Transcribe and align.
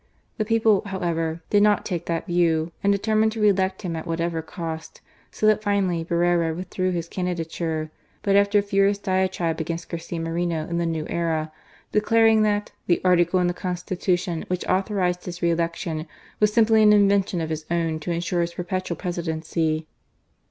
The 0.39 0.45
people, 0.45 0.81
however, 0.87 1.43
did 1.51 1.61
not 1.61 1.85
take 1.85 2.07
that 2.07 2.25
view, 2.25 2.71
and 2.83 2.91
determined 2.91 3.33
to 3.33 3.39
re 3.39 3.49
elect 3.49 3.83
him 3.83 3.95
at 3.95 4.07
whatever 4.07 4.41
cost; 4.41 4.99
so 5.29 5.45
that 5.45 5.61
finally 5.61 6.03
Borrero 6.03 6.55
withdrew 6.55 6.89
his 6.89 7.07
candidature, 7.07 7.91
but 8.23 8.35
after 8.35 8.57
a 8.57 8.61
furious 8.63 8.97
diatribe 8.97 9.61
against 9.61 9.89
Garcia 9.89 10.19
Moreno 10.19 10.65
in 10.67 10.79
the 10.79 10.87
New 10.87 11.05
Era, 11.07 11.51
declaring 11.91 12.41
that 12.41 12.71
the 12.87 12.99
article 13.05 13.39
in 13.39 13.45
the 13.45 13.53
Constitution 13.53 14.43
which 14.47 14.65
authorized 14.65 15.25
his 15.25 15.43
re 15.43 15.51
election 15.51 16.07
was 16.39 16.51
simply 16.51 16.81
an 16.81 16.93
invention 16.93 17.39
of 17.39 17.51
his 17.51 17.67
own 17.69 17.99
to 17.99 18.09
ensure 18.09 18.41
his 18.41 18.55
perpetual 18.55 18.97
Presi 18.97 19.31
dency." 19.31 19.85